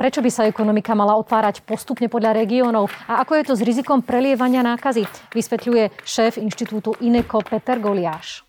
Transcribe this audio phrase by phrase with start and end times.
[0.00, 2.88] Prečo by sa ekonomika mala otvárať postupne podľa regiónov?
[3.04, 5.04] A ako je to s rizikom prelievania nákazy?
[5.28, 8.40] Vysvetľuje šéf inštitútu INECO Peter Goliáš.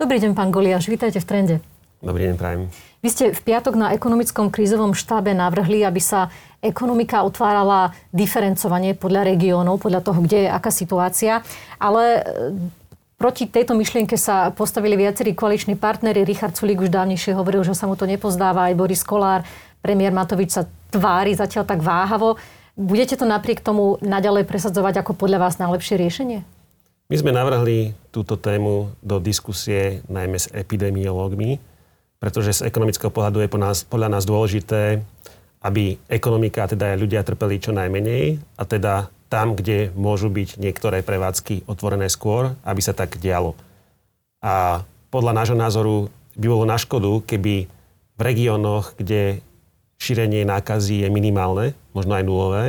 [0.00, 1.56] Dobrý deň, pán Goliáš, vítajte v Trende.
[2.00, 2.72] Dobrý deň, prajem.
[3.04, 6.32] Vy ste v piatok na ekonomickom krízovom štábe navrhli, aby sa
[6.64, 11.44] ekonomika otvárala diferencovanie podľa regiónov, podľa toho, kde je aká situácia.
[11.76, 12.20] Ale e,
[13.20, 16.24] proti tejto myšlienke sa postavili viacerí koaliční partnery.
[16.24, 18.72] Richard Sulík už dávnejšie hovoril, že sa mu to nepozdáva.
[18.72, 19.44] Aj Boris Kolár,
[19.84, 22.40] premiér Matovič sa tvári zatiaľ tak váhavo.
[22.72, 26.40] Budete to napriek tomu naďalej presadzovať ako podľa vás najlepšie riešenie?
[27.12, 31.73] My sme navrhli túto tému do diskusie najmä s epidemiológmi,
[32.18, 33.52] pretože z ekonomického pohľadu je
[33.88, 35.02] podľa nás dôležité,
[35.64, 41.00] aby ekonomika, teda aj ľudia trpeli čo najmenej a teda tam, kde môžu byť niektoré
[41.00, 43.56] prevádzky otvorené skôr, aby sa tak dialo.
[44.44, 47.66] A podľa nášho názoru by bolo na škodu, keby
[48.14, 49.40] v regiónoch, kde
[49.96, 52.64] šírenie nákazy je minimálne, možno aj nulové,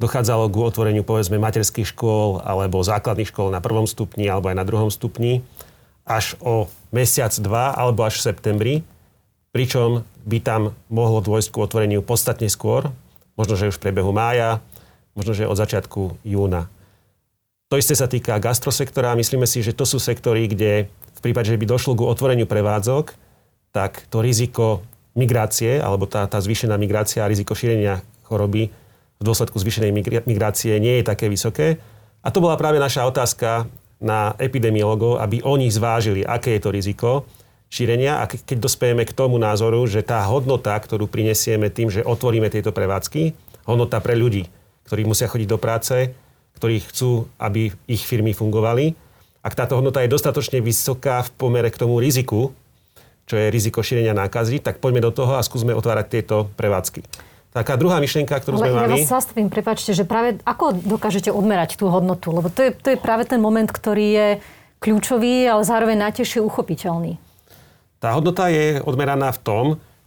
[0.00, 4.64] dochádzalo k otvoreniu povedzme materských škôl alebo základných škôl na prvom stupni alebo aj na
[4.64, 5.44] druhom stupni
[6.10, 8.74] až o mesiac, dva alebo až v septembri,
[9.54, 12.90] pričom by tam mohlo dôjsť k otvoreniu podstatne skôr,
[13.38, 14.58] možno, že už v priebehu mája,
[15.14, 16.66] možno, že od začiatku júna.
[17.70, 19.14] To isté sa týka gastrosektora.
[19.14, 23.14] Myslíme si, že to sú sektory, kde v prípade, že by došlo k otvoreniu prevádzok,
[23.70, 24.82] tak to riziko
[25.14, 28.74] migrácie, alebo tá, tá zvýšená migrácia a riziko šírenia choroby
[29.20, 29.92] v dôsledku zvýšenej
[30.26, 31.78] migrácie nie je také vysoké.
[32.24, 33.68] A to bola práve naša otázka
[34.00, 37.10] na epidemiologov, aby oni zvážili, aké je to riziko
[37.70, 42.50] šírenia a keď dospejeme k tomu názoru, že tá hodnota, ktorú prinesieme tým, že otvoríme
[42.50, 43.36] tieto prevádzky,
[43.68, 44.50] hodnota pre ľudí,
[44.90, 46.10] ktorí musia chodiť do práce,
[46.58, 48.98] ktorí chcú, aby ich firmy fungovali,
[49.40, 52.52] ak táto hodnota je dostatočne vysoká v pomere k tomu riziku,
[53.24, 57.29] čo je riziko šírenia nákazy, tak poďme do toho a skúsme otvárať tieto prevádzky.
[57.50, 59.02] Taká druhá myšlienka, ktorú Ale sme ja mali...
[59.02, 62.30] vás zastavím, prepáčte, že práve ako dokážete odmerať tú hodnotu?
[62.30, 64.28] Lebo to je, to je práve ten moment, ktorý je
[64.78, 67.18] kľúčový, ale zároveň najtežšie uchopiteľný.
[67.98, 69.64] Tá hodnota je odmeraná v tom,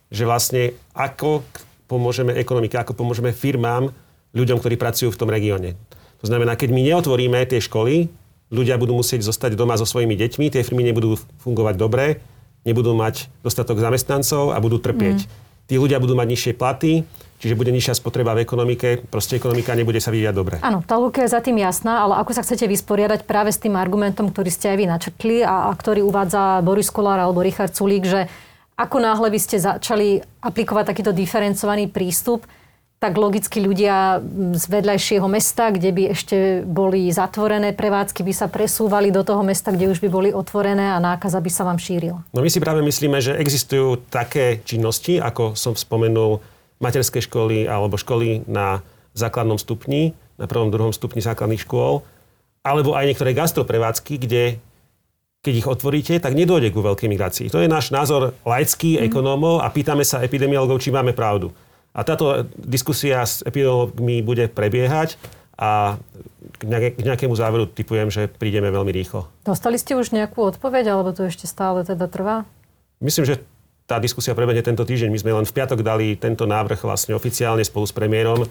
[0.08, 1.44] že vlastne ako
[1.92, 3.92] pomôžeme ekonomike, ako pomôžeme firmám,
[4.34, 5.78] ľuďom, ktorí pracujú v tom regióne.
[6.24, 8.10] To znamená, keď my neotvoríme tie školy,
[8.50, 12.24] ľudia budú musieť zostať doma so svojimi deťmi, tie firmy nebudú fungovať dobre,
[12.64, 15.28] nebudú mať dostatok zamestnancov a budú trpieť.
[15.28, 15.30] Mm.
[15.64, 17.08] Tí ľudia budú mať nižšie platy,
[17.40, 20.56] čiže bude nižšia spotreba v ekonomike, proste ekonomika nebude sa vyvíjať dobre.
[20.64, 23.76] Áno, tá lúka je za tým jasná, ale ako sa chcete vysporiadať práve s tým
[23.76, 28.08] argumentom, ktorý ste aj vy načrtli a, a ktorý uvádza Boris Kolár alebo Richard Sulík,
[28.08, 28.28] že
[28.80, 32.48] ako náhle by ste začali aplikovať takýto diferencovaný prístup,
[33.04, 34.24] tak logicky ľudia
[34.56, 39.76] z vedľajšieho mesta, kde by ešte boli zatvorené prevádzky, by sa presúvali do toho mesta,
[39.76, 42.24] kde už by boli otvorené a nákaza by sa vám šírila.
[42.32, 46.40] No my si práve myslíme, že existujú také činnosti, ako som spomenul,
[46.80, 48.80] materské školy alebo školy na
[49.12, 52.08] základnom stupni, na prvom, druhom stupni základných škôl,
[52.64, 54.64] alebo aj niektoré gastroprevádzky, kde
[55.44, 57.52] keď ich otvoríte, tak nedôjde ku veľkej migrácii.
[57.52, 59.12] To je náš názor laický mm.
[59.12, 61.52] ekonómov a pýtame sa epidemiologov, či máme pravdu.
[61.94, 65.22] A táto diskusia s epidemiologmi bude prebiehať
[65.54, 66.02] a
[66.58, 69.30] k nejakému záveru typujem, že prídeme veľmi rýchlo.
[69.46, 72.50] Dostali ste už nejakú odpoveď, alebo to ešte stále teda trvá?
[72.98, 73.36] Myslím, že
[73.86, 75.10] tá diskusia prebehne tento týždeň.
[75.12, 78.48] My sme len v piatok dali tento návrh vlastne oficiálne spolu s premiérom.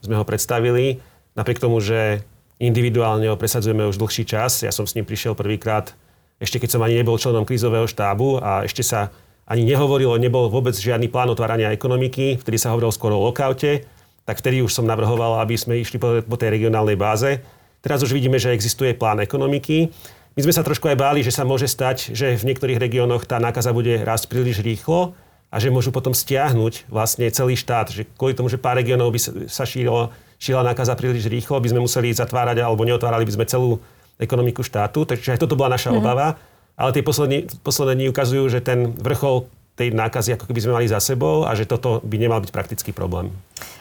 [0.00, 1.02] Sme ho predstavili.
[1.34, 2.24] Napriek tomu, že
[2.56, 4.64] individuálne ho presadzujeme už dlhší čas.
[4.64, 5.92] Ja som s ním prišiel prvýkrát,
[6.40, 9.12] ešte keď som ani nebol členom krízového štábu a ešte sa
[9.46, 13.86] ani nehovorilo, nebol vôbec žiadny plán otvárania ekonomiky, vtedy sa hovorilo skôr o lokaute,
[14.26, 17.38] tak vtedy už som navrhoval, aby sme išli po, po tej regionálnej báze.
[17.78, 19.94] Teraz už vidíme, že existuje plán ekonomiky.
[20.34, 23.38] My sme sa trošku aj báli, že sa môže stať, že v niektorých regiónoch tá
[23.38, 25.14] nákaza bude rásť príliš rýchlo
[25.54, 27.94] a že môžu potom stiahnuť vlastne celý štát.
[27.94, 30.10] Že kvôli tomu, že pár regiónov by sa šírilo,
[30.42, 33.78] šírila nákaza príliš rýchlo, by sme museli zatvárať alebo neotvárali by sme celú
[34.18, 35.06] ekonomiku štátu.
[35.06, 36.02] Takže aj toto bola naša mm-hmm.
[36.02, 36.34] obava.
[36.76, 40.88] Ale tie poslední, posledné dní ukazujú, že ten vrchol tej nákazy ako keby sme mali
[40.88, 43.28] za sebou a že toto by nemal byť praktický problém.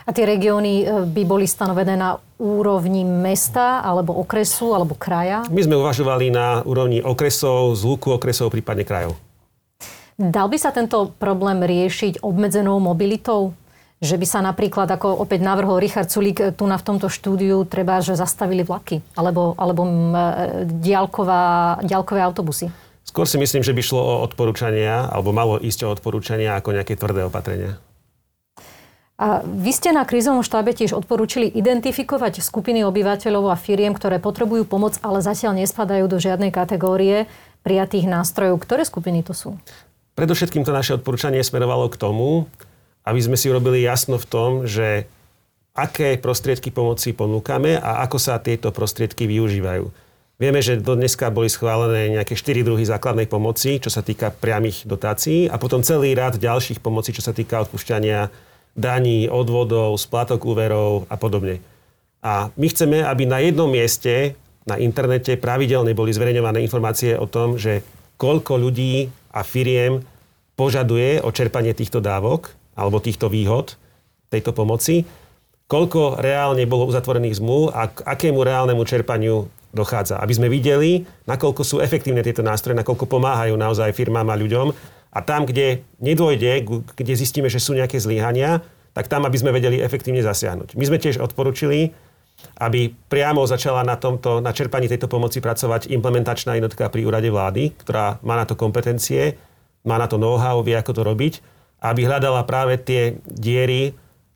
[0.04, 5.48] A tie regióny e, by boli stanovené na úrovni mesta alebo okresu alebo kraja?
[5.48, 9.16] My sme uvažovali na úrovni okresov, zluku okresov, prípadne krajov.
[10.20, 13.56] Dal by sa tento problém riešiť obmedzenou mobilitou?
[14.04, 17.64] Že by sa napríklad, ako opäť navrhol Richard Sulík e, tu na v tomto štúdiu,
[17.64, 19.92] treba, že zastavili vlaky alebo, alebo e,
[20.68, 22.68] diálková, diálkové autobusy?
[23.06, 26.98] Skôr si myslím, že by šlo o odporúčania, alebo malo ísť o odporúčania ako nejaké
[26.98, 27.78] tvrdé opatrenia.
[29.16, 34.68] A vy ste na krízovom štábe tiež odporúčili identifikovať skupiny obyvateľov a firiem, ktoré potrebujú
[34.68, 37.32] pomoc, ale zatiaľ nespadajú do žiadnej kategórie
[37.64, 38.60] prijatých nástrojov.
[38.60, 39.56] Ktoré skupiny to sú?
[40.20, 42.52] Predovšetkým to naše odporúčanie smerovalo k tomu,
[43.08, 45.08] aby sme si urobili jasno v tom, že
[45.72, 50.05] aké prostriedky pomoci ponúkame a ako sa tieto prostriedky využívajú.
[50.36, 54.84] Vieme, že do dneska boli schválené nejaké 4 druhy základnej pomoci, čo sa týka priamých
[54.84, 58.28] dotácií a potom celý rád ďalších pomoci, čo sa týka odpúšťania
[58.76, 61.64] daní, odvodov, splatok úverov a podobne.
[62.20, 64.36] A my chceme, aby na jednom mieste
[64.68, 67.80] na internete pravidelne boli zverejňované informácie o tom, že
[68.20, 70.04] koľko ľudí a firiem
[70.60, 73.80] požaduje o čerpanie týchto dávok alebo týchto výhod
[74.28, 75.08] tejto pomoci,
[75.72, 80.18] koľko reálne bolo uzatvorených zmluv a k akému reálnemu čerpaniu dochádza.
[80.24, 84.72] Aby sme videli, nakoľko sú efektívne tieto nástroje, nakoľko pomáhajú naozaj firmám a ľuďom
[85.12, 86.64] a tam, kde nedôjde,
[86.96, 88.64] kde zistíme, že sú nejaké zlyhania,
[88.96, 90.80] tak tam, aby sme vedeli efektívne zasiahnuť.
[90.80, 91.92] My sme tiež odporučili,
[92.60, 97.76] aby priamo začala na, tomto, na čerpaní tejto pomoci pracovať implementačná jednotka pri úrade vlády,
[97.76, 99.36] ktorá má na to kompetencie,
[99.84, 101.34] má na to know-how, vie, ako to robiť,
[101.84, 103.94] aby hľadala práve tie diery,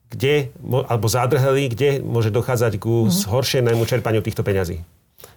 [0.10, 0.52] kde,
[0.90, 3.16] alebo zádrhely, kde môže dochádzať ku mm-hmm.
[3.26, 4.82] zhoršenému čerpaniu týchto peňazí.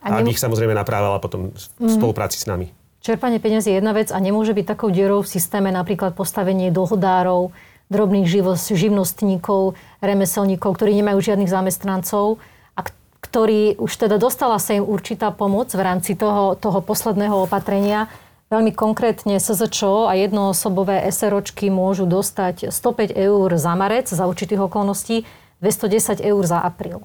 [0.03, 1.95] A, a aby ich samozrejme naprávala potom v mm-hmm.
[1.99, 2.71] spolupráci s nami.
[3.03, 7.51] Čerpanie peniazy je jedna vec a nemôže byť takou dierou v systéme napríklad postavenie dohodárov,
[7.91, 8.31] drobných
[8.71, 12.39] živnostníkov, remeselníkov, ktorí nemajú žiadnych zamestnancov
[12.79, 12.87] a
[13.27, 18.07] ktorí už teda dostala sa im určitá pomoc v rámci toho, toho posledného opatrenia.
[18.55, 25.27] Veľmi konkrétne SZČO a jednoosobové SROčky môžu dostať 105 eur za marec za určitých okolností,
[25.59, 27.03] 210 eur za apríl.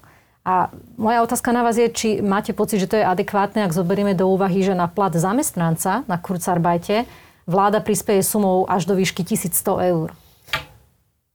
[0.48, 4.16] A moja otázka na vás je, či máte pocit, že to je adekvátne, ak zoberieme
[4.16, 7.04] do úvahy, že na plat zamestnanca na Kurzarbajte
[7.44, 10.16] vláda prispieje sumou až do výšky 1100 eur.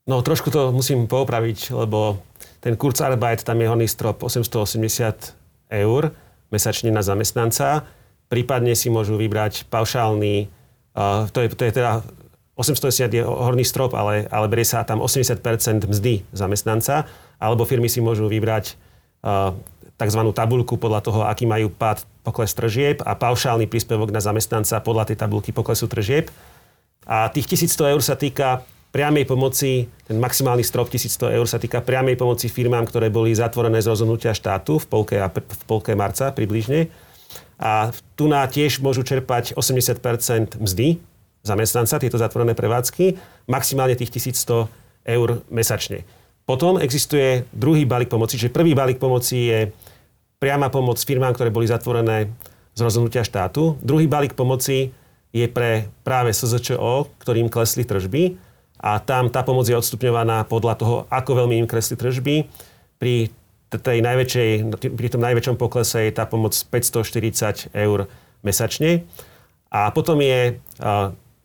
[0.09, 2.25] No trošku to musím poupraviť, lebo
[2.64, 5.37] ten Kurzarbeit, tam je horný strop 880
[5.69, 6.03] eur
[6.49, 7.85] mesačne na zamestnanca.
[8.32, 10.49] Prípadne si môžu vybrať paušálny,
[10.97, 12.00] uh, to, je, to je teda
[12.56, 17.05] 880 je horný strop, ale, ale berie sa tam 80% mzdy zamestnanca,
[17.37, 18.81] alebo firmy si môžu vybrať
[19.97, 20.21] tzv.
[20.35, 25.17] tabulku podľa toho, aký majú pád pokles tržieb a paušálny príspevok na zamestnanca podľa tej
[25.19, 26.31] tabulky poklesu tržieb.
[27.07, 28.63] A tých 1100 eur sa týka
[28.95, 33.81] priamej pomoci, ten maximálny strop 1100 eur sa týka priamej pomoci firmám, ktoré boli zatvorené
[33.83, 36.93] z rozhodnutia štátu v polke, v polke marca približne.
[37.63, 40.99] A tu na tiež môžu čerpať 80% mzdy
[41.43, 43.19] zamestnanca, tieto zatvorené prevádzky,
[43.51, 44.71] maximálne tých 1100
[45.11, 46.07] eur mesačne.
[46.43, 49.61] Potom existuje druhý balík pomoci, čiže prvý balík pomoci je
[50.43, 52.35] priama pomoc firmám, ktoré boli zatvorené
[52.75, 53.79] z rozhodnutia štátu.
[53.79, 54.91] Druhý balík pomoci
[55.31, 58.37] je pre práve SZČO, ktorým klesli tržby
[58.83, 62.50] a tam tá pomoc je odstupňovaná podľa toho, ako veľmi im klesli tržby.
[62.99, 63.31] Pri,
[63.71, 64.50] tej najväčšej,
[64.99, 68.11] pri tom najväčšom poklese je tá pomoc 540 eur
[68.43, 69.06] mesačne.
[69.71, 70.59] A potom je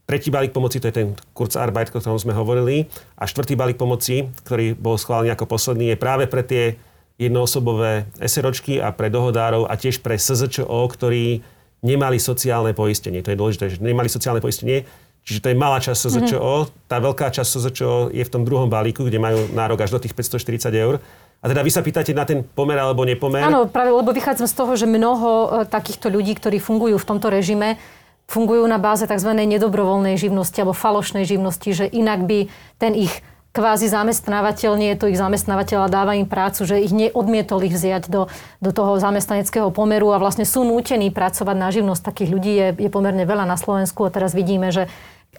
[0.07, 2.87] Tretí balík pomoci, to je ten Kurzarbeit, o ktorom sme hovorili.
[3.19, 6.79] A štvrtý balík pomoci, ktorý bol schválený ako posledný, je práve pre tie
[7.19, 11.43] jednoosobové SROčky a pre dohodárov a tiež pre SZČO, ktorí
[11.83, 13.19] nemali sociálne poistenie.
[13.19, 14.87] To je dôležité, že nemali sociálne poistenie.
[15.27, 16.39] Čiže to je malá časť SZČO.
[16.39, 16.87] Mm-hmm.
[16.87, 20.15] Tá veľká časť SZČO je v tom druhom balíku, kde majú nárok až do tých
[20.15, 21.03] 540 eur.
[21.43, 23.43] A teda vy sa pýtate na ten pomer alebo nepomer?
[23.43, 27.27] Áno, práve lebo vychádzam z toho, že mnoho e, takýchto ľudí, ktorí fungujú v tomto
[27.29, 27.77] režime,
[28.27, 29.31] fungujú na báze tzv.
[29.31, 33.23] nedobrovoľnej živnosti alebo falošnej živnosti, že inak by ten ich
[33.55, 37.73] kvázi zamestnávateľ, nie je to ich zamestnávateľ a dáva im prácu, že ich neodmietol ich
[37.73, 38.29] vziať do,
[38.61, 42.01] do toho zamestnaneckého pomeru a vlastne sú nútení pracovať na živnosť.
[42.05, 44.85] Takých ľudí je, je pomerne veľa na Slovensku a teraz vidíme, že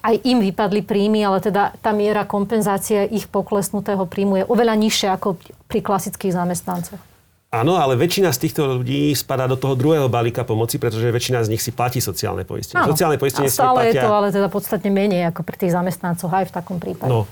[0.03, 5.15] aj im vypadli príjmy, ale teda tá miera kompenzácie ich poklesnutého príjmu je oveľa nižšia
[5.15, 5.39] ako
[5.71, 7.08] pri klasických zamestnancoch.
[7.49, 11.57] Áno, ale väčšina z týchto ľudí spadá do toho druhého balíka pomoci, pretože väčšina z
[11.57, 12.85] nich si platí sociálne poistenie.
[12.85, 12.93] Áno.
[12.93, 14.05] Sociálne poistenie a stále platia...
[14.05, 17.09] je to ale teda podstatne menej ako pri tých zamestnancoch aj v takom prípade.
[17.09, 17.25] No,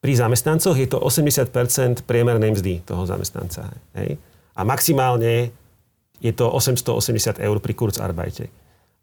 [0.00, 3.76] pri zamestnancoch je to 80% priemernej mzdy toho zamestnanca.
[3.92, 4.16] Hej?
[4.56, 5.52] A maximálne
[6.24, 8.48] je to 880 eur pri Kurzarbeite.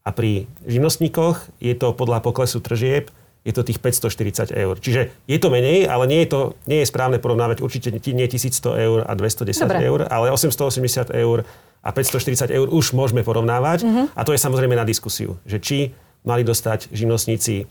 [0.02, 3.14] A pri živnostníkoch je to podľa poklesu tržieb
[3.48, 4.76] je to tých 540 eur.
[4.78, 8.60] Čiže je to menej, ale nie je, to, nie je správne porovnávať určite nie 1100
[8.76, 9.80] eur a 210 Dobre.
[9.80, 11.48] eur, ale 880 eur
[11.80, 13.88] a 540 eur už môžeme porovnávať.
[13.88, 14.06] Mm-hmm.
[14.12, 15.96] A to je samozrejme na diskusiu, že či
[16.28, 17.66] mali dostať živnostníci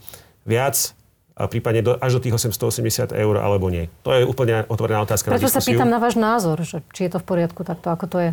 [0.49, 0.97] viac,
[1.39, 3.87] a prípadne do, až do tých 880 eur alebo nie.
[4.03, 5.63] To je úplne otvorená otázka Preto na diskusiu.
[5.63, 8.29] sa pýtam na váš názor, že či je to v poriadku takto, ako to je.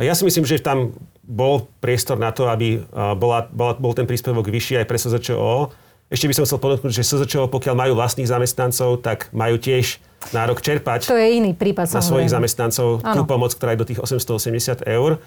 [0.00, 2.80] Ja si myslím, že tam bol priestor na to, aby
[3.16, 5.68] bola, bola, bol ten príspevok vyšší aj pre SZČO.
[6.08, 10.00] ešte by som chcel podotknúť, že SZČO, pokiaľ majú vlastných zamestnancov, tak majú tiež
[10.32, 13.14] nárok čerpať to je iný prípad, na svojich zamestnancov ano.
[13.14, 15.18] tú pomoc, ktorá je do tých 880 eur.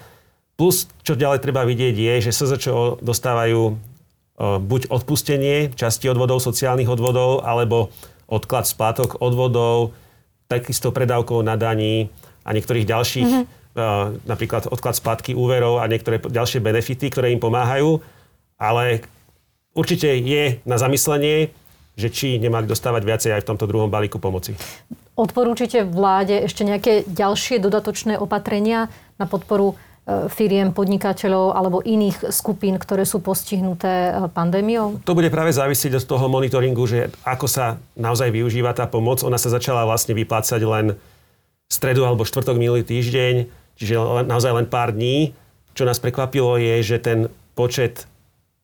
[0.56, 3.76] Plus, čo ďalej treba vidieť, je, že SZČO dostávajú
[4.40, 7.88] buď odpustenie časti odvodov, sociálnych odvodov, alebo
[8.28, 9.96] odklad splátok odvodov,
[10.48, 12.12] takisto predávkov na daní
[12.44, 13.65] a niektorých ďalších, mm-hmm.
[14.24, 18.00] Napríklad odklad splátky úverov a niektoré ďalšie benefity, ktoré im pomáhajú.
[18.56, 19.04] Ale
[19.76, 21.52] určite je na zamyslenie,
[21.96, 24.56] že či nemali dostávať viacej aj v tomto druhom balíku pomoci.
[25.16, 32.76] Odporúčite vláde ešte nejaké ďalšie dodatočné opatrenia na podporu e, firiem, podnikateľov alebo iných skupín,
[32.76, 35.00] ktoré sú postihnuté e, pandémiou?
[35.08, 39.24] To bude práve závisieť od toho monitoringu, že ako sa naozaj využíva tá pomoc.
[39.24, 41.00] Ona sa začala vlastne vyplácať len
[41.72, 45.32] stredu alebo štvrtok minulý týždeň, čiže naozaj len pár dní.
[45.76, 48.08] Čo nás prekvapilo je, že ten počet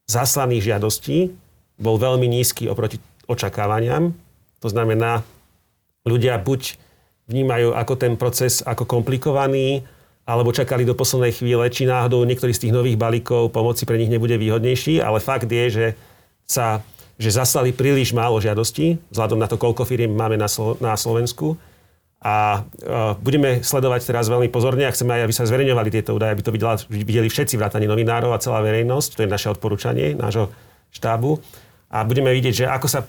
[0.09, 1.33] zaslaných žiadostí
[1.81, 4.13] bol veľmi nízky oproti očakávaniam.
[4.61, 5.25] To znamená,
[6.05, 6.77] ľudia buď
[7.31, 9.85] vnímajú ako ten proces ako komplikovaný,
[10.23, 14.13] alebo čakali do poslednej chvíle, či náhodou niektorý z tých nových balíkov pomoci pre nich
[14.13, 15.87] nebude výhodnejší, ale fakt je, že
[16.47, 16.83] sa
[17.21, 20.51] že zaslali príliš málo žiadostí, vzhľadom na to, koľko firiem máme na,
[20.83, 21.55] na Slovensku.
[22.23, 26.39] A uh, budeme sledovať teraz veľmi pozorne a chceme aj, aby sa zverejňovali tieto údaje,
[26.39, 29.19] aby to videla, videli všetci vrátane novinárov a celá verejnosť.
[29.19, 30.55] To je naše odporúčanie nášho
[30.95, 31.43] štábu.
[31.91, 33.03] A budeme vidieť, že ako sa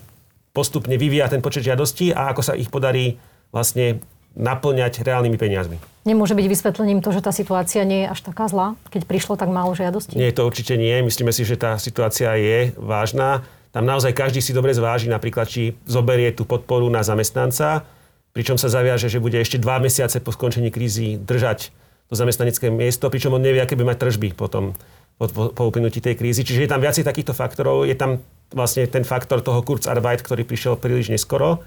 [0.49, 3.21] postupne vyvíja ten počet žiadostí a ako sa ich podarí
[3.53, 4.01] vlastne
[4.33, 5.77] naplňať reálnymi peniazmi.
[6.09, 9.53] Nemôže byť vysvetlením to, že tá situácia nie je až taká zlá, keď prišlo tak
[9.53, 10.17] málo žiadostí?
[10.17, 11.05] Nie, to určite nie.
[11.05, 13.45] Myslíme si, že tá situácia je vážna.
[13.69, 17.85] Tam naozaj každý si dobre zváži, napríklad, či zoberie tú podporu na zamestnanca,
[18.33, 21.69] pričom sa zaviaže, že bude ešte dva mesiace po skončení krízy držať
[22.09, 24.75] to zamestnanecké miesto, pričom on nevie, aké by mať tržby potom
[25.17, 26.43] po, po, po uplynutí tej krízy.
[26.43, 27.85] Čiže je tam viacej takýchto faktorov.
[27.87, 28.19] Je tam
[28.51, 31.63] vlastne ten faktor toho Kurzarbeit, ktorý prišiel príliš neskoro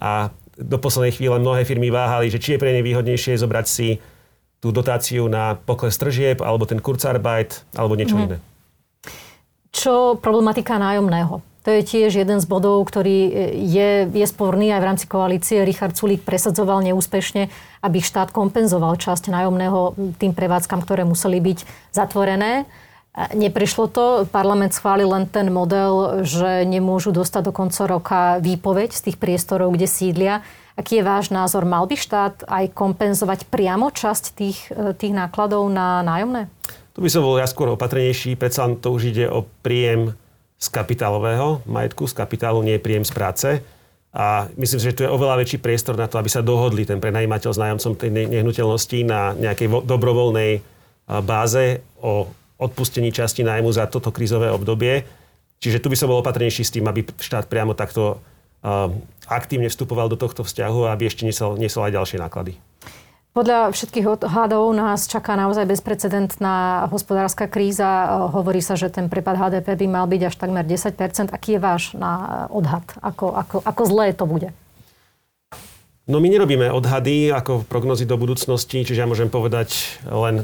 [0.00, 3.88] a do poslednej chvíle mnohé firmy váhali, že či je pre ne výhodnejšie zobrať si
[4.60, 8.24] tú dotáciu na pokles tržieb, alebo ten Kurzarbeit, alebo niečo mm.
[8.28, 8.36] iné.
[9.72, 11.40] Čo problematika nájomného?
[11.60, 13.30] To je tiež jeden z bodov, ktorý e,
[13.68, 15.60] je, je sporný aj v rámci koalície.
[15.60, 17.52] Richard Sulík presadzoval neúspešne,
[17.84, 21.58] aby štát kompenzoval časť nájomného tým prevádzkam, ktoré museli byť
[21.92, 22.64] zatvorené.
[23.10, 29.10] Neprišlo to, parlament schválil len ten model, že nemôžu dostať do konca roka výpoveď z
[29.10, 30.46] tých priestorov, kde sídlia.
[30.78, 31.68] Aký je váš názor?
[31.68, 36.48] Mal by štát aj kompenzovať priamo časť tých, e, tých nákladov na nájomné?
[36.96, 40.16] Tu by som bol ja skôr opatrnejší, predsa to už ide o príjem
[40.60, 43.48] z kapitálového majetku, z kapitálu, nie je príjem z práce.
[44.10, 47.00] A myslím si, že tu je oveľa väčší priestor na to, aby sa dohodli ten
[47.00, 50.60] prenajímateľ s nájomcom tej nehnuteľnosti na nejakej dobrovoľnej
[51.24, 52.26] báze o
[52.60, 55.06] odpustení časti nájmu za toto krízové obdobie.
[55.62, 58.20] Čiže tu by som bol opatrnejší s tým, aby štát priamo takto
[59.24, 62.58] aktívne vstupoval do tohto vzťahu a aby ešte nesol, nesol aj ďalšie náklady.
[63.30, 68.26] Podľa všetkých odhadov nás čaká naozaj bezprecedentná hospodárska kríza.
[68.34, 71.94] Hovorí sa, že ten prepad HDP by mal byť až takmer 10% Aký je váš
[71.94, 72.82] na odhad?
[72.98, 74.50] Ako, ako, ako zlé to bude?
[76.10, 80.42] No my nerobíme odhady ako prognozy do budúcnosti, čiže ja môžem povedať len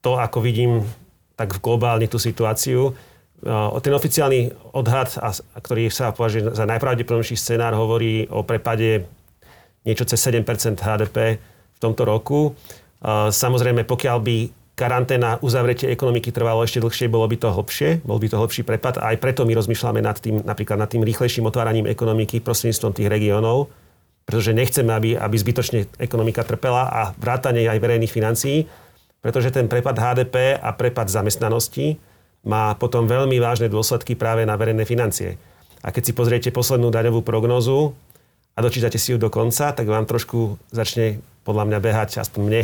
[0.00, 0.88] to, ako vidím
[1.36, 2.96] tak globálne tú situáciu.
[3.84, 5.12] Ten oficiálny odhad,
[5.60, 9.04] ktorý sa považuje za najpravdepodobnejší scenár, hovorí o prepade
[9.84, 11.51] niečo cez 7% HDP
[11.82, 12.40] tomto roku.
[13.30, 14.36] Samozrejme, pokiaľ by
[14.72, 18.96] karanténa, uzavretie ekonomiky trvalo ešte dlhšie, bolo by to hlbšie, bol by to hlbší prepad.
[18.98, 23.10] A aj preto my rozmýšľame nad tým, napríklad nad tým rýchlejším otváraním ekonomiky prostredníctvom tých
[23.12, 23.68] regiónov,
[24.24, 28.64] pretože nechceme, aby, aby zbytočne ekonomika trpela a vrátanie aj verejných financií,
[29.20, 32.00] pretože ten prepad HDP a prepad zamestnanosti
[32.42, 35.38] má potom veľmi vážne dôsledky práve na verejné financie.
[35.82, 37.94] A keď si pozriete poslednú daňovú prognózu
[38.54, 42.62] a dočítate si ju do konca, tak vám trošku začne podľa mňa behať, aspoň mne,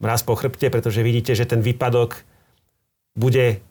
[0.00, 2.24] mraz po chrbte, pretože vidíte, že ten výpadok
[3.14, 3.62] bude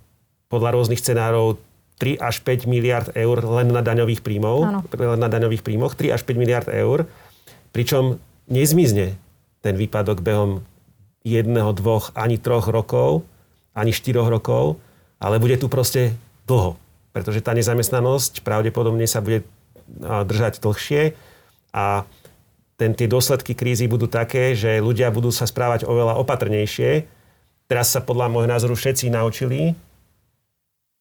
[0.48, 1.60] podľa rôznych scenárov
[2.01, 4.79] 3 až 5 miliard eur len na daňových príjmov, ano.
[4.86, 7.05] len na daňových príjmoch, 3 až 5 miliard eur,
[7.74, 9.17] pričom nezmizne
[9.63, 10.65] ten výpadok behom
[11.24, 13.24] jedného, dvoch, ani troch rokov,
[13.72, 14.77] ani štyroch rokov,
[15.17, 16.13] ale bude tu proste
[16.45, 16.75] dlho.
[17.15, 19.48] Pretože tá nezamestnanosť pravdepodobne sa bude
[20.03, 21.15] držať dlhšie
[21.72, 22.03] a
[22.75, 27.05] ten, tie dôsledky krízy budú také, že ľudia budú sa správať oveľa opatrnejšie.
[27.69, 29.77] Teraz sa podľa môjho názoru všetci naučili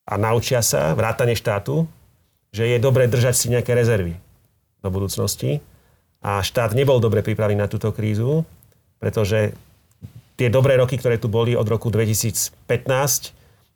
[0.06, 1.88] a naučia sa, vrátane štátu,
[2.52, 4.14] že je dobre držať si nejaké rezervy
[4.84, 5.64] do budúcnosti.
[6.22, 8.46] A štát nebol dobre pripravený na túto krízu,
[9.02, 9.56] pretože
[10.38, 12.54] tie dobré roky, ktoré tu boli od roku 2015,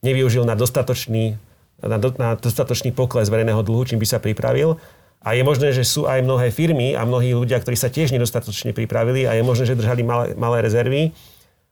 [0.06, 1.40] nevyužil na dostatočný
[1.82, 4.80] na, na dostatočný pokles verejného dlhu, čím by sa pripravil.
[5.26, 8.70] A je možné, že sú aj mnohé firmy a mnohí ľudia, ktorí sa tiež nedostatočne
[8.70, 11.10] pripravili a je možné, že držali malé, malé rezervy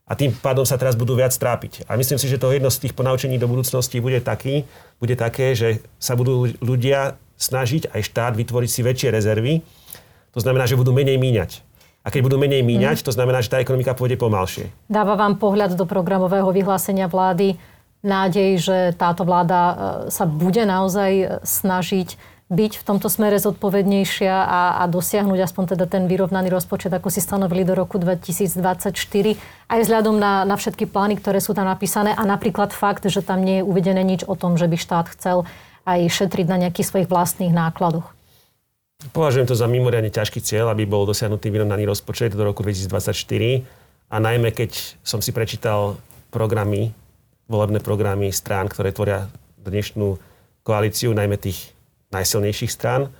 [0.04, 1.86] a tým pádom sa teraz budú viac trápiť.
[1.86, 4.66] A myslím si, že to jedno z tých ponaučení do budúcnosti bude, taký,
[4.98, 9.62] bude také, že sa budú ľudia snažiť aj štát vytvoriť si väčšie rezervy.
[10.34, 11.62] To znamená, že budú menej míňať.
[12.04, 13.06] A keď budú menej míňať, mm.
[13.06, 14.68] to znamená, že tá ekonomika pôjde pomalšie.
[14.92, 17.56] Dáva vám pohľad do programového vyhlásenia vlády
[18.04, 19.74] nádej, že táto vláda e,
[20.12, 26.04] sa bude naozaj snažiť byť v tomto smere zodpovednejšia a, a dosiahnuť aspoň teda ten
[26.04, 28.92] vyrovnaný rozpočet, ako si stanovili do roku 2024,
[29.72, 33.40] aj vzhľadom na, na všetky plány, ktoré sú tam napísané a napríklad fakt, že tam
[33.40, 35.48] nie je uvedené nič o tom, že by štát chcel
[35.88, 38.12] aj šetriť na nejakých svojich vlastných nákladoch.
[39.12, 43.12] Považujem to za mimoriadne ťažký cieľ, aby bol dosiahnutý vyrovnaný rozpočet do roku 2024
[44.08, 46.00] a najmä keď som si prečítal
[46.32, 46.92] programy,
[47.48, 49.28] volebné programy strán, ktoré tvoria
[49.60, 50.16] dnešnú
[50.64, 51.73] koalíciu, najmä tých
[52.14, 53.10] najsilnejších strán.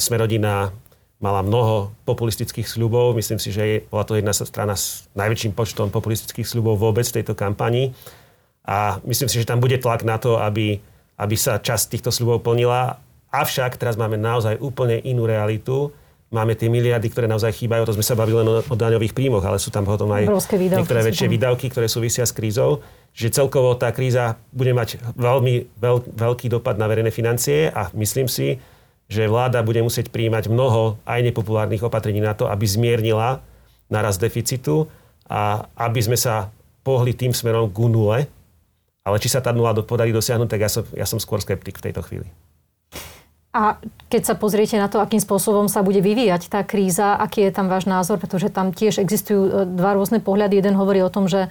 [0.00, 0.72] Smerodina
[1.20, 3.12] mala mnoho populistických sľubov.
[3.12, 7.20] Myslím si, že je, bola to jedna strana s najväčším počtom populistických sľubov vôbec v
[7.20, 7.92] tejto kampani.
[8.64, 10.80] A myslím si, že tam bude tlak na to, aby,
[11.20, 12.96] aby sa časť týchto sľubov plnila.
[13.30, 15.92] Avšak teraz máme naozaj úplne inú realitu.
[16.30, 19.42] Máme tie miliardy, ktoré naozaj chýbajú, to sme sa bavili len o, o daňových príjmoch,
[19.42, 23.90] ale sú tam potom aj niektoré väčšie výdavky, ktoré súvisia s krízou že celkovo tá
[23.90, 28.62] kríza bude mať veľmi veľ, veľký dopad na verejné financie a myslím si,
[29.10, 33.42] že vláda bude musieť príjmať mnoho aj nepopulárnych opatrení na to, aby zmiernila
[33.90, 34.86] naraz deficitu
[35.26, 36.54] a aby sme sa
[36.86, 38.18] pohli tým smerom k nule.
[39.02, 41.90] Ale či sa tá nula podarí dosiahnuť, tak ja som, ja som skôr skeptik v
[41.90, 42.30] tejto chvíli.
[43.50, 47.50] A keď sa pozriete na to, akým spôsobom sa bude vyvíjať tá kríza, aký je
[47.50, 50.62] tam váš názor, pretože tam tiež existujú e, dva rôzne pohľady.
[50.62, 51.50] Jeden hovorí o tom, že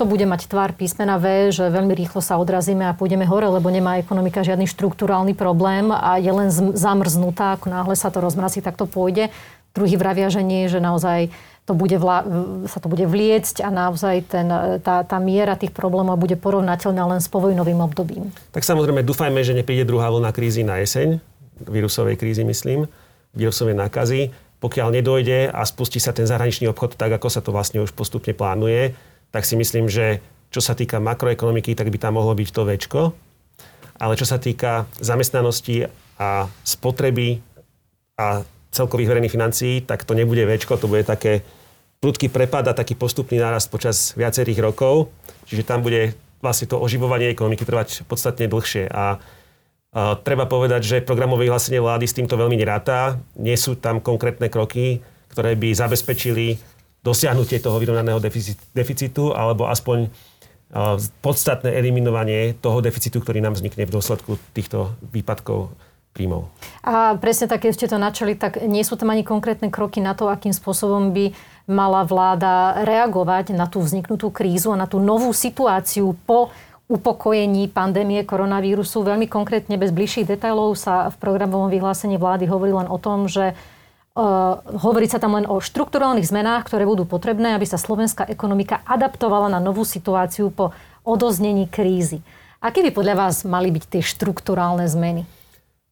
[0.00, 3.68] to bude mať tvar písmena V, že veľmi rýchlo sa odrazíme a pôjdeme hore, lebo
[3.68, 8.80] nemá ekonomika žiadny štruktúrálny problém a je len zamrznutá, ako náhle sa to rozmrazí, tak
[8.80, 9.28] to pôjde.
[9.76, 11.28] Druhý vravia, že nie, že naozaj
[11.68, 12.24] to bude vla,
[12.64, 14.48] sa to bude vliecť a naozaj ten,
[14.80, 18.32] tá, tá miera tých problémov bude porovnateľná len s povojnovým obdobím.
[18.56, 21.20] Tak samozrejme, dúfajme, že nepríde druhá vlna krízy na jeseň,
[21.68, 22.88] vírusovej krízy myslím,
[23.36, 24.32] vírusovej nákazy.
[24.64, 28.32] Pokiaľ nedojde a spustí sa ten zahraničný obchod tak, ako sa to vlastne už postupne
[28.32, 28.96] plánuje,
[29.30, 30.18] tak si myslím, že
[30.50, 33.00] čo sa týka makroekonomiky, tak by tam mohlo byť to väčko.
[34.00, 35.86] Ale čo sa týka zamestnanosti
[36.18, 37.38] a spotreby
[38.18, 41.46] a celkových verejných financií, tak to nebude väčko, to bude také
[42.00, 45.12] prudký prepad a taký postupný nárast počas viacerých rokov.
[45.46, 48.88] Čiže tam bude vlastne to oživovanie ekonomiky trvať podstatne dlhšie.
[48.88, 49.20] A,
[50.24, 53.20] treba povedať, že programové vyhlásenie vlády s týmto veľmi neráta.
[53.36, 56.56] Nie sú tam konkrétne kroky, ktoré by zabezpečili
[57.00, 58.20] dosiahnutie toho vyrovnaného
[58.76, 60.12] deficitu, alebo aspoň
[61.24, 65.74] podstatné eliminovanie toho deficitu, ktorý nám vznikne v dôsledku týchto výpadkov
[66.14, 66.46] príjmov.
[66.86, 70.14] A presne tak, keď ste to načali, tak nie sú tam ani konkrétne kroky na
[70.14, 71.34] to, akým spôsobom by
[71.70, 76.50] mala vláda reagovať na tú vzniknutú krízu a na tú novú situáciu po
[76.90, 79.06] upokojení pandémie koronavírusu.
[79.06, 83.54] Veľmi konkrétne, bez bližších detailov sa v programovom vyhlásení vlády hovorí len o tom, že
[84.14, 89.46] hovorí sa tam len o štrukturálnych zmenách, ktoré budú potrebné, aby sa slovenská ekonomika adaptovala
[89.48, 90.74] na novú situáciu po
[91.06, 92.20] odoznení krízy.
[92.60, 95.24] Aké by podľa vás mali byť tie štrukturálne zmeny?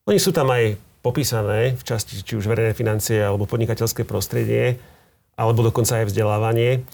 [0.05, 4.77] Oni sú tam aj popísané v časti či už verejné financie alebo podnikateľské prostredie,
[5.39, 6.85] alebo dokonca aj vzdelávanie.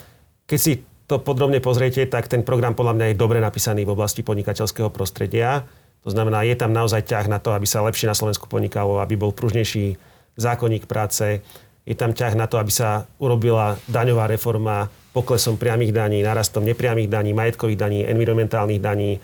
[0.45, 4.21] Keď si to podrobne pozriete, tak ten program podľa mňa je dobre napísaný v oblasti
[4.21, 5.65] podnikateľského prostredia.
[6.05, 9.17] To znamená, je tam naozaj ťah na to, aby sa lepšie na Slovensku podnikalo, aby
[9.17, 9.97] bol pružnejší
[10.37, 11.41] zákonník práce,
[11.85, 17.07] je tam ťah na to, aby sa urobila daňová reforma poklesom priamých daní, narastom nepriamých
[17.07, 19.21] daní, majetkových daní, environmentálnych daní.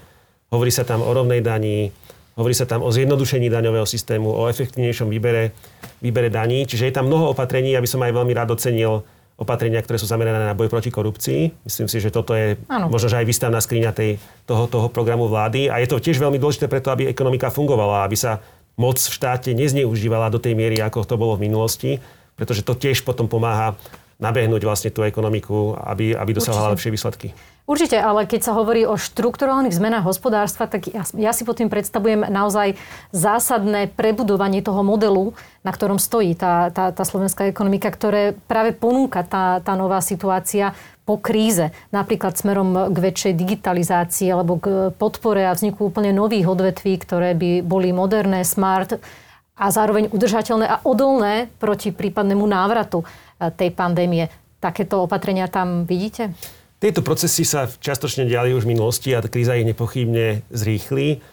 [0.53, 1.91] Hovorí sa tam o rovnej daní,
[2.39, 5.51] hovorí sa tam o zjednodušení daňového systému, o efektívnejšom výbere,
[5.99, 6.69] výbere daní.
[6.69, 9.03] Čiže je tam mnoho opatrení, aby som aj veľmi rád ocenil
[9.41, 11.65] opatrenia, ktoré sú zamerané na boj proti korupcii.
[11.65, 12.93] Myslím si, že toto je ano.
[12.93, 15.73] možno, že aj výstavná skriňa tej, toho, toho programu vlády.
[15.73, 18.37] A je to tiež veľmi dôležité preto, aby ekonomika fungovala, aby sa
[18.77, 22.03] moc v štáte nezneužívala do tej miery, ako to bolo v minulosti,
[22.37, 23.77] pretože to tiež potom pomáha
[24.21, 27.29] nabehnúť vlastne tú ekonomiku, aby, aby dosahovala lepšie výsledky.
[27.71, 31.71] Určite, ale keď sa hovorí o štrukturálnych zmenách hospodárstva, tak ja, ja si pod tým
[31.71, 32.75] predstavujem naozaj
[33.15, 35.31] zásadné prebudovanie toho modelu,
[35.63, 40.75] na ktorom stojí tá, tá, tá slovenská ekonomika, ktoré práve ponúka tá, tá nová situácia
[41.07, 46.99] po kríze, napríklad smerom k väčšej digitalizácii alebo k podpore a vzniku úplne nových odvetví,
[46.99, 48.99] ktoré by boli moderné, smart
[49.55, 53.07] a zároveň udržateľné a odolné proti prípadnému návratu
[53.57, 54.29] tej pandémie.
[54.61, 56.37] Takéto opatrenia tam vidíte?
[56.77, 61.25] Tieto procesy sa častočne diali už v minulosti a kríza ich nepochybne zrýchli.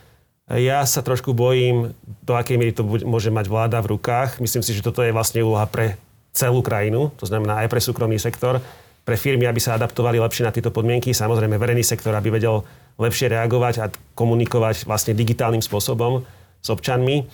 [0.48, 1.92] Ja sa trošku bojím,
[2.24, 4.40] do akej miery to môže mať vláda v rukách.
[4.40, 6.00] Myslím si, že toto je vlastne úloha pre
[6.32, 8.64] celú krajinu, to znamená aj pre súkromný sektor,
[9.04, 11.12] pre firmy, aby sa adaptovali lepšie na tieto podmienky.
[11.12, 12.64] Samozrejme, verejný sektor, aby vedel
[13.00, 16.24] lepšie reagovať a komunikovať vlastne digitálnym spôsobom
[16.60, 17.28] s občanmi.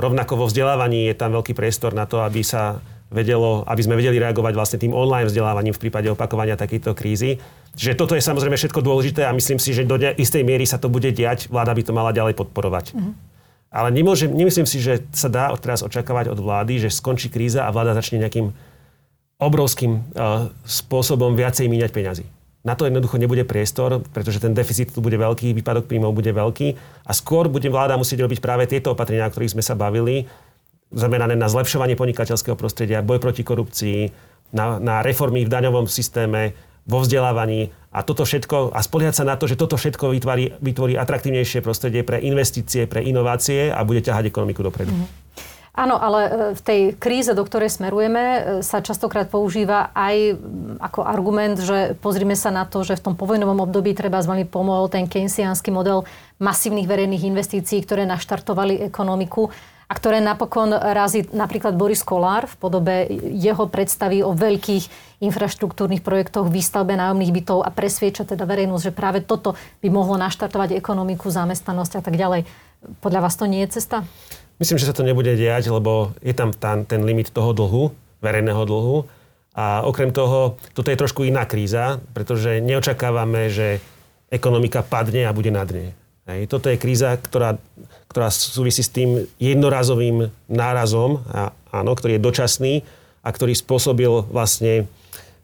[0.00, 4.20] Rovnako vo vzdelávaní je tam veľký priestor na to, aby sa vedelo, aby sme vedeli
[4.20, 7.40] reagovať vlastne tým online vzdelávaním v prípade opakovania takejto krízy.
[7.72, 10.92] Čiže toto je samozrejme všetko dôležité a myslím si, že do istej miery sa to
[10.92, 12.92] bude diať, vláda by to mala ďalej podporovať.
[12.92, 13.12] Mm-hmm.
[13.68, 17.72] Ale nemôžem, nemyslím si, že sa dá teraz očakávať od vlády, že skončí kríza a
[17.72, 18.52] vláda začne nejakým
[19.38, 22.24] obrovským uh, spôsobom viacej míňať peňazí.
[22.66, 26.68] Na to jednoducho nebude priestor, pretože ten deficit tu bude veľký, výpadok príjmov bude veľký
[27.06, 30.26] a skôr bude vláda musieť robiť práve tieto opatrenia, o ktorých sme sa bavili,
[30.92, 33.98] zamerané na zlepšovanie podnikateľského prostredia, boj proti korupcii,
[34.52, 36.56] na, na reformy v daňovom systéme,
[36.88, 40.96] vo vzdelávaní a toto všetko, a spoliehať sa na to, že toto všetko vytvorí, vytvorí
[40.96, 44.96] atraktívnejšie prostredie pre investície, pre inovácie a bude ťahať ekonomiku dopredu.
[44.96, 45.28] Mm-hmm.
[45.78, 50.34] Áno, ale e, v tej kríze, do ktorej smerujeme, e, sa častokrát používa aj
[50.82, 54.90] ako argument, že pozrime sa na to, že v tom povojnovom období treba veľmi pomohol
[54.90, 56.02] ten keynesiánsky model
[56.42, 59.54] masívnych verejných investícií, ktoré naštartovali ekonomiku
[59.88, 62.94] a ktoré napokon razí napríklad Boris Kolár v podobe
[63.32, 69.24] jeho predstavy o veľkých infraštruktúrnych projektoch, výstavbe nájomných bytov a presvieča teda verejnosť, že práve
[69.24, 72.44] toto by mohlo naštartovať ekonomiku, zamestnanosť a tak ďalej.
[73.00, 74.04] Podľa vás to nie je cesta?
[74.60, 77.88] Myslím, že sa to nebude diať, lebo je tam ten, limit toho dlhu,
[78.20, 79.08] verejného dlhu.
[79.58, 83.82] A okrem toho, toto je trošku iná kríza, pretože neočakávame, že
[84.28, 85.96] ekonomika padne a bude na dne.
[86.28, 86.44] Hej.
[86.52, 87.56] Toto je kríza, ktorá,
[88.12, 92.74] ktorá súvisí s tým jednorazovým nárazom, a, áno, ktorý je dočasný
[93.24, 94.84] a ktorý spôsobil vlastne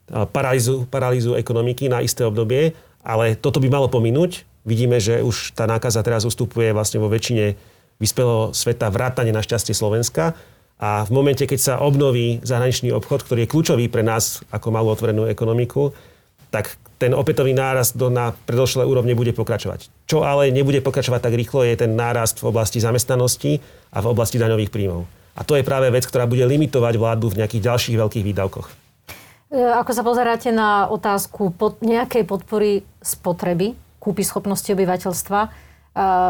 [0.09, 4.45] paralýzu, paralýzu ekonomiky na isté obdobie, ale toto by malo pominúť.
[4.65, 7.57] Vidíme, že už tá nákaza teraz ustupuje vlastne vo väčšine
[7.97, 10.37] vyspelého sveta vrátane našťastie Slovenska.
[10.75, 14.91] A v momente, keď sa obnoví zahraničný obchod, ktorý je kľúčový pre nás ako malú
[14.91, 15.95] otvorenú ekonomiku,
[16.49, 19.91] tak ten opätový nárast do, na predošlé úrovne bude pokračovať.
[20.07, 23.59] Čo ale nebude pokračovať tak rýchlo, je ten nárast v oblasti zamestnanosti
[23.91, 25.03] a v oblasti daňových príjmov.
[25.35, 28.67] A to je práve vec, ktorá bude limitovať vládu v nejakých ďalších veľkých výdavkoch.
[29.51, 35.49] E, ako sa pozeráte na otázku pod nejakej podpory spotreby, kúpy schopnosti obyvateľstva, e,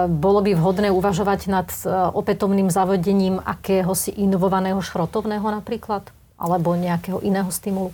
[0.10, 6.10] bolo by vhodné uvažovať nad e, opätovným zavedením akéhosi inovovaného šrotovného napríklad?
[6.36, 7.93] Alebo nejakého iného stimulu?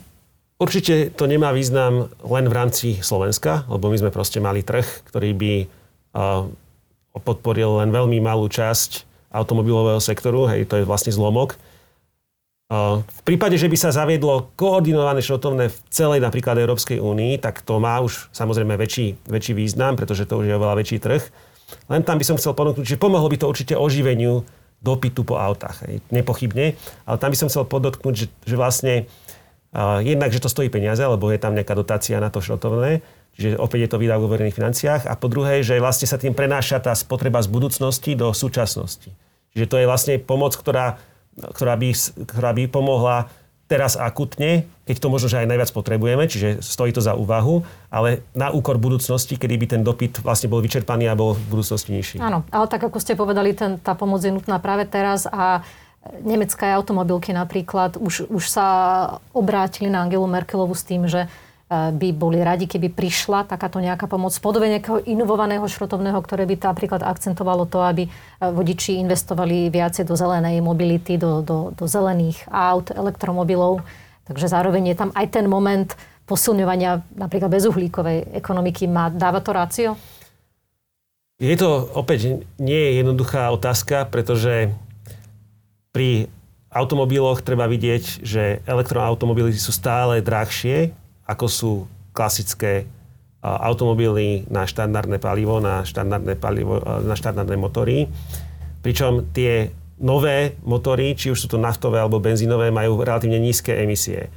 [0.62, 5.34] Určite to nemá význam len v rámci Slovenska, lebo my sme proste mali trh, ktorý
[5.34, 5.52] by
[7.18, 11.58] podporil len veľmi malú časť automobilového sektoru, hej, to je vlastne zlomok.
[13.02, 17.82] V prípade, že by sa zaviedlo koordinované šrotovné v celej napríklad Európskej únii, tak to
[17.82, 21.20] má už samozrejme väčší, väčší význam, pretože to už je oveľa väčší trh.
[21.90, 24.46] Len tam by som chcel ponúknuť, že pomohlo by to určite oživeniu
[24.80, 26.74] dopytu po autách, hej, nepochybne.
[27.04, 29.04] Ale tam by som chcel podotknúť, že, že vlastne
[30.04, 33.00] jednak, že to stojí peniaze, lebo je tam nejaká dotácia na to šrotovné,
[33.36, 35.02] čiže opäť je to výdavok vo verejných financiách.
[35.08, 39.08] A po druhé, že vlastne sa tým prenáša tá spotreba z budúcnosti do súčasnosti.
[39.56, 41.00] Čiže to je vlastne pomoc, ktorá,
[41.56, 41.88] ktorá, by,
[42.28, 43.32] ktorá by pomohla
[43.72, 48.20] teraz akutne, keď to možno, že aj najviac potrebujeme, čiže stojí to za úvahu, ale
[48.36, 52.20] na úkor budúcnosti, kedy by ten dopyt vlastne bol vyčerpaný a bol v budúcnosti nižší.
[52.20, 55.64] Áno, ale tak ako ste povedali, ten, tá pomoc je nutná práve teraz a
[56.22, 58.66] nemecké automobilky napríklad už, už sa
[59.30, 61.28] obrátili na Angelu Merkelovu s tým, že e,
[61.94, 66.58] by boli radi, keby prišla takáto nejaká pomoc v podobe nejakého inovovaného šrotovného, ktoré by
[66.58, 68.10] napríklad akcentovalo to, aby e,
[68.42, 73.86] vodiči investovali viacej do zelenej mobility, do, do, do zelených aut, elektromobilov.
[74.26, 75.94] Takže zároveň je tam aj ten moment
[76.26, 78.90] posilňovania napríklad bezuhlíkovej ekonomiky.
[78.90, 79.90] Má, dáva to rácio?
[81.42, 84.70] Je to opäť nie je jednoduchá otázka, pretože
[85.92, 86.26] pri
[86.72, 90.90] automobiloch treba vidieť, že elektroautomobily sú stále drahšie,
[91.28, 91.72] ako sú
[92.16, 92.88] klasické
[93.42, 98.08] automobily na štandardné palivo, na štandardné, palivo, na štandardné motory.
[98.80, 104.30] Pričom tie nové motory, či už sú to naftové alebo benzínové, majú relatívne nízke emisie.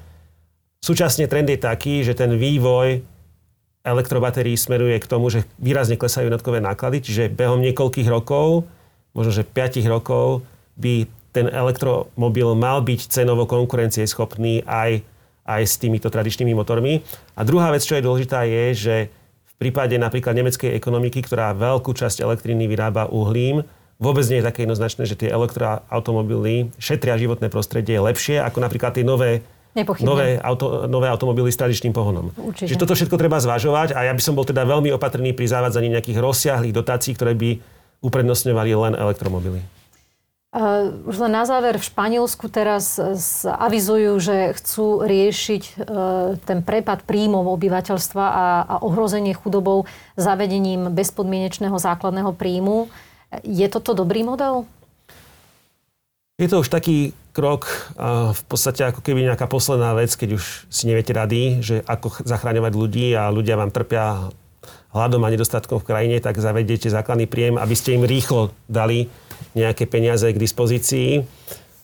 [0.82, 3.02] Súčasne trend je taký, že ten vývoj
[3.86, 8.66] elektrobatérií smeruje k tomu, že výrazne klesajú jednotkové náklady, čiže behom niekoľkých rokov,
[9.14, 10.42] možno že 5 rokov,
[10.76, 15.04] by ten elektromobil mal byť cenovo konkurencieschopný aj,
[15.44, 17.04] aj s týmito tradičnými motormi.
[17.36, 18.96] A druhá vec, čo je dôležitá, je, že
[19.44, 23.68] v prípade napríklad nemeckej ekonomiky, ktorá veľkú časť elektriny vyrába uhlím,
[24.00, 29.04] vôbec nie je také jednoznačné, že tie elektroautomobily šetria životné prostredie lepšie ako napríklad tie
[29.08, 29.44] nové
[30.00, 32.32] nové, auto, nové automobily s tradičným pohonom.
[32.32, 32.72] Určite.
[32.72, 36.00] Čiže toto všetko treba zvažovať a ja by som bol teda veľmi opatrný pri zavádzaní
[36.00, 37.60] nejakých rozsiahlých dotácií, ktoré by
[38.00, 39.60] uprednostňovali len elektromobily.
[40.56, 42.96] Uh, už len na záver, v Španielsku teraz
[43.44, 49.84] avizujú, že chcú riešiť uh, ten prepad príjmov obyvateľstva a, a ohrozenie chudobou
[50.16, 52.88] zavedením bezpodmienečného základného príjmu.
[53.44, 54.64] Je toto dobrý model?
[56.40, 57.68] Je to už taký krok,
[58.32, 62.74] v podstate ako keby nejaká posledná vec, keď už si neviete rady, že ako zachráňovať
[62.76, 64.32] ľudí a ľudia vám trpia
[64.96, 69.12] hľadom a nedostatkom v krajine, tak zavediete základný príjem, aby ste im rýchlo dali
[69.54, 71.24] nejaké peniaze k dispozícii.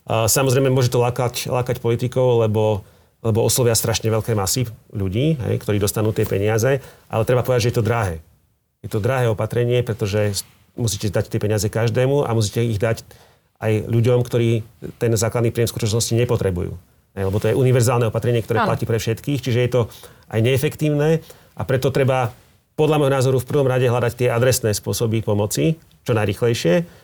[0.10, 2.82] Samozrejme, môže to lákať, lákať politikov, lebo,
[3.22, 7.70] lebo oslovia strašne veľké masy ľudí, hej, ktorí dostanú tie peniaze, ale treba povedať, že
[7.72, 8.16] je to drahé.
[8.82, 10.42] Je to drahé opatrenie, pretože
[10.74, 13.06] musíte dať tie peniaze každému a musíte ich dať
[13.62, 14.66] aj ľuďom, ktorí
[14.98, 16.74] ten základný príjem skutočnosti nepotrebujú.
[17.14, 19.82] Hej, lebo to je univerzálne opatrenie, ktoré platí pre všetkých, čiže je to
[20.34, 21.22] aj neefektívne
[21.54, 22.34] a preto treba
[22.80, 27.01] podľa môjho názoru v prvom rade hľadať tie adresné spôsoby pomoci, čo najrychlejšie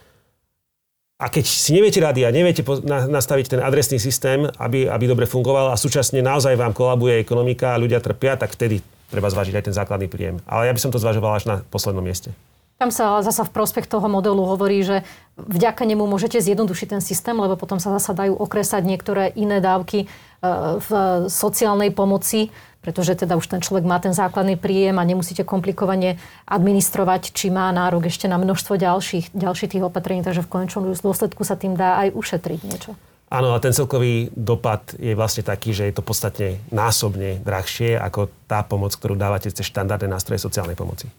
[1.18, 2.62] a keď si neviete rady a neviete
[3.10, 7.82] nastaviť ten adresný systém, aby, aby dobre fungoval a súčasne naozaj vám kolabuje ekonomika a
[7.82, 10.38] ľudia trpia, tak vtedy treba zvážiť aj ten základný príjem.
[10.46, 12.30] Ale ja by som to zvažoval až na poslednom mieste.
[12.78, 15.02] Tam sa zasa v prospech toho modelu hovorí, že
[15.42, 20.06] vďaka nemu môžete zjednodušiť ten systém, lebo potom sa zasa dajú okresať niektoré iné dávky
[20.44, 20.90] v
[21.28, 26.16] sociálnej pomoci, pretože teda už ten človek má ten základný príjem a nemusíte komplikovane
[26.48, 31.44] administrovať, či má nárok ešte na množstvo ďalších, ďalších tých opatrení, takže v konečnom dôsledku
[31.44, 32.96] sa tým dá aj ušetriť niečo.
[33.28, 38.32] Áno, a ten celkový dopad je vlastne taký, že je to podstatne násobne drahšie ako
[38.48, 41.12] tá pomoc, ktorú dávate cez štandardné nástroje sociálnej pomoci.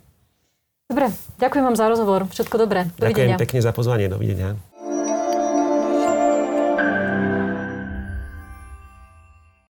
[0.89, 2.25] Dobre, ďakujem vám za rozhovor.
[2.33, 2.89] Všetko dobré.
[2.97, 3.37] Dovidenia.
[3.37, 4.09] Ďakujem pekne za pozvanie.
[4.09, 4.57] Dovidenia.